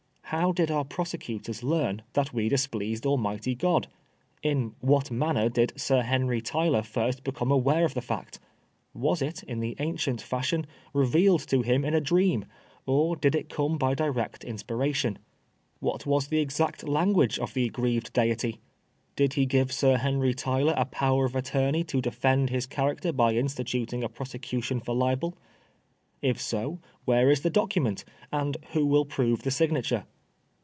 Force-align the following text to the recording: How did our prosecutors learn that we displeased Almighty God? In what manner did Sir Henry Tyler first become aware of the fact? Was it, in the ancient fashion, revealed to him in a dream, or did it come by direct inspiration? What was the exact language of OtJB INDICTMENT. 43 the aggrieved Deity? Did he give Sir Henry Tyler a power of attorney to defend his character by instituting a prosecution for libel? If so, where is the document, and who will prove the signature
How 0.35 0.53
did 0.53 0.71
our 0.71 0.85
prosecutors 0.85 1.61
learn 1.61 2.03
that 2.13 2.31
we 2.33 2.47
displeased 2.47 3.05
Almighty 3.05 3.53
God? 3.53 3.87
In 4.41 4.73
what 4.79 5.11
manner 5.11 5.49
did 5.49 5.73
Sir 5.77 6.03
Henry 6.03 6.39
Tyler 6.39 6.83
first 6.83 7.25
become 7.25 7.51
aware 7.51 7.83
of 7.83 7.95
the 7.95 8.01
fact? 8.01 8.39
Was 8.93 9.21
it, 9.21 9.43
in 9.43 9.59
the 9.59 9.75
ancient 9.79 10.21
fashion, 10.21 10.65
revealed 10.93 11.45
to 11.49 11.63
him 11.63 11.83
in 11.83 11.93
a 11.93 11.99
dream, 11.99 12.45
or 12.85 13.17
did 13.17 13.35
it 13.35 13.49
come 13.49 13.77
by 13.77 13.93
direct 13.93 14.45
inspiration? 14.45 15.17
What 15.81 16.05
was 16.05 16.29
the 16.29 16.39
exact 16.39 16.87
language 16.87 17.37
of 17.37 17.49
OtJB 17.49 17.57
INDICTMENT. 17.57 17.75
43 17.75 17.89
the 17.89 17.89
aggrieved 17.89 18.13
Deity? 18.13 18.59
Did 19.17 19.33
he 19.33 19.45
give 19.45 19.73
Sir 19.73 19.97
Henry 19.97 20.33
Tyler 20.33 20.75
a 20.77 20.85
power 20.85 21.25
of 21.25 21.35
attorney 21.35 21.83
to 21.83 21.99
defend 21.99 22.49
his 22.49 22.65
character 22.65 23.11
by 23.11 23.33
instituting 23.33 24.01
a 24.01 24.07
prosecution 24.07 24.79
for 24.79 24.95
libel? 24.95 25.35
If 26.21 26.39
so, 26.39 26.79
where 27.03 27.29
is 27.29 27.41
the 27.41 27.49
document, 27.49 28.05
and 28.31 28.55
who 28.71 28.85
will 28.85 29.03
prove 29.03 29.43
the 29.43 29.51
signature 29.51 30.05